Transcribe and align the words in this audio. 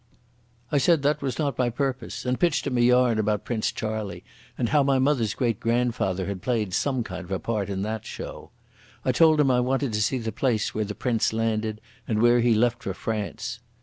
I 0.71 0.79
said 0.79 1.03
that 1.03 1.21
was 1.21 1.37
not 1.37 1.59
my 1.59 1.69
purpose, 1.69 2.25
and 2.25 2.39
pitched 2.39 2.65
him 2.65 2.75
a 2.79 2.81
yarn 2.81 3.19
about 3.19 3.45
Prince 3.45 3.71
Charlie 3.71 4.23
and 4.57 4.69
how 4.69 4.81
my 4.81 4.97
mother's 4.97 5.35
great 5.35 5.59
grandfather 5.59 6.25
had 6.25 6.41
played 6.41 6.73
some 6.73 7.03
kind 7.03 7.29
of 7.29 7.43
part 7.43 7.69
in 7.69 7.83
that 7.83 8.03
show. 8.07 8.49
I 9.05 9.11
told 9.11 9.39
him 9.39 9.51
I 9.51 9.59
wanted 9.59 9.93
to 9.93 10.01
see 10.01 10.17
the 10.17 10.31
place 10.31 10.73
where 10.73 10.85
the 10.85 10.95
Prince 10.95 11.33
landed 11.33 11.81
and 12.07 12.19
where 12.19 12.39
he 12.39 12.55
left 12.55 12.81
for 12.81 12.95
France. 12.95 13.59